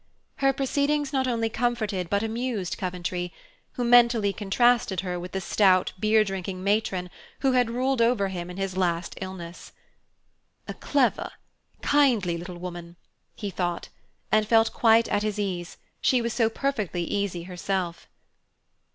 [0.37, 3.31] Her proceedings not only comforted but amused Coventry,
[3.73, 8.49] who mentally contrasted her with the stout, beer drinking matron who had ruled over him
[8.49, 9.73] in his last illness.
[10.67, 11.29] "A clever,
[11.83, 12.95] kindly little woman,"
[13.35, 13.89] he thought,
[14.31, 18.09] and felt quite at his ease, she was so perfectly easy herself.